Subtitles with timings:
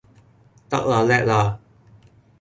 [0.67, 1.59] 得啦叻啦